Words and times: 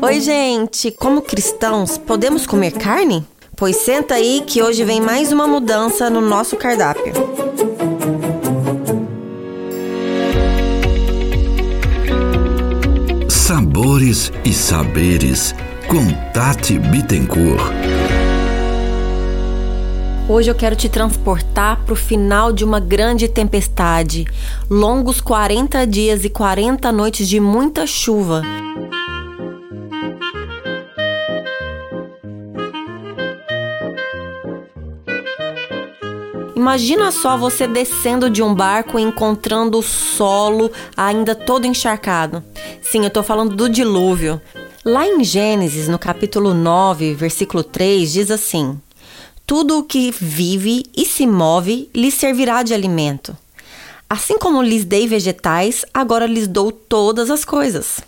Oi, 0.00 0.20
gente! 0.20 0.92
Como 0.92 1.20
cristãos, 1.20 1.98
podemos 1.98 2.46
comer 2.46 2.70
carne? 2.70 3.26
Pois 3.56 3.74
senta 3.78 4.14
aí 4.14 4.44
que 4.46 4.62
hoje 4.62 4.84
vem 4.84 5.00
mais 5.00 5.32
uma 5.32 5.48
mudança 5.48 6.08
no 6.08 6.20
nosso 6.20 6.56
cardápio. 6.56 7.12
Sabores 13.28 14.30
e 14.44 14.52
saberes 14.52 15.52
com 15.88 16.06
Tati 16.32 16.78
Bittencourt. 16.78 17.72
Hoje 20.28 20.48
eu 20.48 20.54
quero 20.54 20.76
te 20.76 20.88
transportar 20.88 21.82
para 21.84 21.92
o 21.92 21.96
final 21.96 22.52
de 22.52 22.64
uma 22.64 22.78
grande 22.78 23.26
tempestade, 23.26 24.26
longos 24.70 25.20
40 25.20 25.84
dias 25.88 26.24
e 26.24 26.30
40 26.30 26.92
noites 26.92 27.28
de 27.28 27.40
muita 27.40 27.84
chuva. 27.84 28.42
Imagina 36.58 37.12
só 37.12 37.36
você 37.36 37.68
descendo 37.68 38.28
de 38.28 38.42
um 38.42 38.52
barco 38.52 38.98
e 38.98 39.02
encontrando 39.02 39.78
o 39.78 39.82
solo 39.82 40.72
ainda 40.96 41.32
todo 41.32 41.68
encharcado. 41.68 42.42
Sim, 42.82 43.04
eu 43.04 43.10
tô 43.10 43.22
falando 43.22 43.54
do 43.54 43.68
dilúvio. 43.68 44.42
Lá 44.84 45.06
em 45.06 45.22
Gênesis, 45.22 45.86
no 45.86 46.00
capítulo 46.00 46.52
9, 46.52 47.14
versículo 47.14 47.62
3, 47.62 48.12
diz 48.12 48.30
assim: 48.32 48.76
Tudo 49.46 49.78
o 49.78 49.84
que 49.84 50.10
vive 50.10 50.82
e 50.96 51.06
se 51.06 51.28
move 51.28 51.88
lhe 51.94 52.10
servirá 52.10 52.64
de 52.64 52.74
alimento. 52.74 53.36
Assim 54.10 54.36
como 54.36 54.60
lhes 54.60 54.84
dei 54.84 55.06
vegetais, 55.06 55.84
agora 55.94 56.26
lhes 56.26 56.48
dou 56.48 56.72
todas 56.72 57.30
as 57.30 57.44
coisas. 57.44 58.00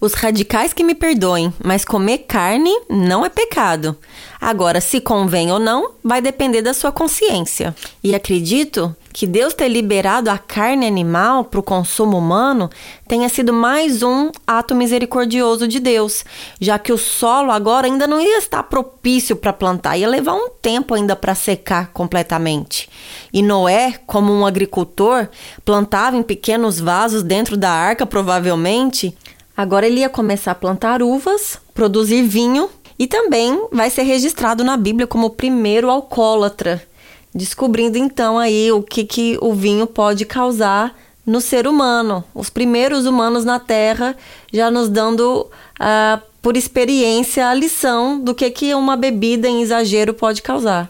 Os 0.00 0.14
radicais 0.14 0.72
que 0.72 0.84
me 0.84 0.94
perdoem, 0.94 1.52
mas 1.64 1.84
comer 1.84 2.18
carne 2.18 2.70
não 2.88 3.26
é 3.26 3.28
pecado. 3.28 3.96
Agora, 4.40 4.80
se 4.80 5.00
convém 5.00 5.50
ou 5.50 5.58
não, 5.58 5.90
vai 6.04 6.22
depender 6.22 6.62
da 6.62 6.72
sua 6.72 6.92
consciência. 6.92 7.74
E 8.02 8.14
acredito 8.14 8.94
que 9.12 9.26
Deus 9.26 9.52
ter 9.52 9.66
liberado 9.66 10.30
a 10.30 10.38
carne 10.38 10.86
animal 10.86 11.44
para 11.44 11.58
o 11.58 11.62
consumo 11.64 12.16
humano 12.16 12.70
tenha 13.08 13.28
sido 13.28 13.52
mais 13.52 14.00
um 14.04 14.30
ato 14.46 14.76
misericordioso 14.76 15.66
de 15.66 15.80
Deus, 15.80 16.24
já 16.60 16.78
que 16.78 16.92
o 16.92 16.98
solo 16.98 17.50
agora 17.50 17.88
ainda 17.88 18.06
não 18.06 18.20
ia 18.20 18.38
estar 18.38 18.62
propício 18.62 19.34
para 19.34 19.52
plantar, 19.52 19.96
ia 19.96 20.06
levar 20.06 20.34
um 20.34 20.48
tempo 20.62 20.94
ainda 20.94 21.16
para 21.16 21.34
secar 21.34 21.88
completamente. 21.88 22.88
E 23.32 23.42
Noé, 23.42 23.98
como 24.06 24.32
um 24.32 24.46
agricultor, 24.46 25.26
plantava 25.64 26.16
em 26.16 26.22
pequenos 26.22 26.78
vasos 26.78 27.24
dentro 27.24 27.56
da 27.56 27.70
arca, 27.72 28.06
provavelmente 28.06 29.16
Agora 29.58 29.88
ele 29.88 30.02
ia 30.02 30.08
começar 30.08 30.52
a 30.52 30.54
plantar 30.54 31.02
uvas, 31.02 31.58
produzir 31.74 32.22
vinho 32.22 32.70
e 32.96 33.08
também 33.08 33.60
vai 33.72 33.90
ser 33.90 34.02
registrado 34.02 34.62
na 34.62 34.76
Bíblia 34.76 35.04
como 35.04 35.26
o 35.26 35.30
primeiro 35.30 35.90
alcoólatra, 35.90 36.80
descobrindo 37.34 37.98
então 37.98 38.38
aí 38.38 38.70
o 38.70 38.84
que, 38.84 39.02
que 39.02 39.36
o 39.40 39.52
vinho 39.52 39.84
pode 39.84 40.24
causar 40.24 40.96
no 41.26 41.40
ser 41.40 41.66
humano. 41.66 42.22
Os 42.32 42.48
primeiros 42.48 43.04
humanos 43.04 43.44
na 43.44 43.58
Terra 43.58 44.16
já 44.52 44.70
nos 44.70 44.88
dando 44.88 45.50
uh, 45.80 46.22
por 46.40 46.56
experiência 46.56 47.48
a 47.48 47.52
lição 47.52 48.20
do 48.20 48.36
que, 48.36 48.48
que 48.52 48.72
uma 48.76 48.96
bebida 48.96 49.48
em 49.48 49.60
exagero 49.60 50.14
pode 50.14 50.40
causar. 50.40 50.88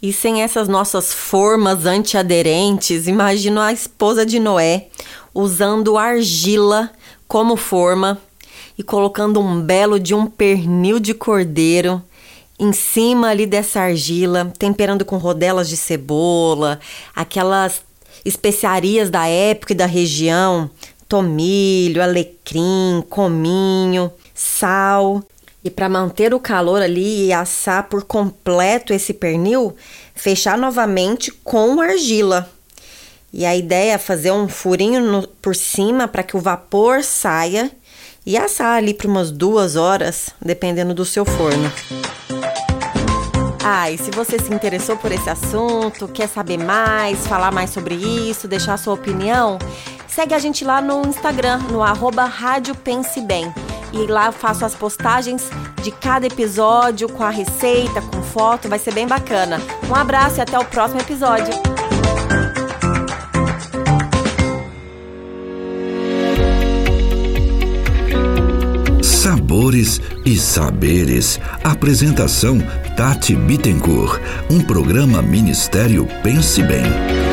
E 0.00 0.12
sem 0.12 0.42
essas 0.42 0.68
nossas 0.68 1.12
formas 1.12 1.86
antiaderentes, 1.86 3.08
imagino 3.08 3.60
a 3.60 3.72
esposa 3.72 4.24
de 4.24 4.38
Noé 4.38 4.86
usando 5.34 5.98
argila 5.98 6.92
como 7.34 7.56
forma 7.56 8.16
e 8.78 8.82
colocando 8.84 9.40
um 9.40 9.60
belo 9.60 9.98
de 9.98 10.14
um 10.14 10.24
pernil 10.24 11.00
de 11.00 11.12
cordeiro 11.12 12.00
em 12.60 12.72
cima 12.72 13.30
ali 13.30 13.44
dessa 13.44 13.80
argila, 13.80 14.52
temperando 14.56 15.04
com 15.04 15.16
rodelas 15.16 15.68
de 15.68 15.76
cebola, 15.76 16.78
aquelas 17.12 17.82
especiarias 18.24 19.10
da 19.10 19.26
época 19.26 19.72
e 19.72 19.76
da 19.76 19.84
região, 19.84 20.70
tomilho, 21.08 22.00
alecrim, 22.00 23.02
cominho, 23.10 24.12
sal. 24.32 25.20
E 25.64 25.70
para 25.70 25.88
manter 25.88 26.32
o 26.32 26.38
calor 26.38 26.80
ali 26.80 27.26
e 27.26 27.32
assar 27.32 27.88
por 27.88 28.04
completo 28.04 28.92
esse 28.92 29.12
pernil, 29.12 29.74
fechar 30.14 30.56
novamente 30.56 31.32
com 31.32 31.80
argila. 31.80 32.48
E 33.36 33.44
a 33.44 33.56
ideia 33.56 33.94
é 33.94 33.98
fazer 33.98 34.30
um 34.30 34.48
furinho 34.48 35.00
no, 35.00 35.26
por 35.26 35.56
cima 35.56 36.06
para 36.06 36.22
que 36.22 36.36
o 36.36 36.40
vapor 36.40 37.02
saia 37.02 37.68
e 38.24 38.38
assar 38.38 38.76
ali 38.76 38.94
por 38.94 39.06
umas 39.06 39.32
duas 39.32 39.74
horas, 39.74 40.30
dependendo 40.40 40.94
do 40.94 41.04
seu 41.04 41.24
forno. 41.24 41.70
Ah, 43.64 43.90
e 43.90 43.98
se 43.98 44.12
você 44.12 44.38
se 44.38 44.54
interessou 44.54 44.96
por 44.96 45.10
esse 45.10 45.28
assunto, 45.28 46.06
quer 46.06 46.28
saber 46.28 46.58
mais, 46.58 47.26
falar 47.26 47.50
mais 47.50 47.70
sobre 47.70 47.96
isso, 47.96 48.46
deixar 48.46 48.78
sua 48.78 48.94
opinião, 48.94 49.58
segue 50.06 50.32
a 50.32 50.38
gente 50.38 50.64
lá 50.64 50.80
no 50.80 51.04
Instagram, 51.04 51.58
no 51.72 51.82
arroba 51.82 52.26
Rádio 52.26 52.76
Pense 52.76 53.20
Bem. 53.20 53.52
E 53.92 54.06
lá 54.06 54.26
eu 54.26 54.32
faço 54.32 54.64
as 54.64 54.76
postagens 54.76 55.50
de 55.82 55.90
cada 55.90 56.24
episódio 56.24 57.08
com 57.08 57.24
a 57.24 57.30
receita, 57.30 58.00
com 58.00 58.22
foto, 58.22 58.68
vai 58.68 58.78
ser 58.78 58.94
bem 58.94 59.08
bacana. 59.08 59.60
Um 59.90 59.94
abraço 59.94 60.38
e 60.38 60.40
até 60.40 60.56
o 60.56 60.64
próximo 60.64 61.00
episódio. 61.00 61.73
Sabores 69.64 69.98
e 70.26 70.36
Saberes. 70.36 71.40
Apresentação 71.62 72.58
Tati 72.98 73.34
Bittencourt. 73.34 74.20
Um 74.50 74.60
programa 74.60 75.22
Ministério 75.22 76.06
Pense 76.22 76.62
Bem. 76.62 77.23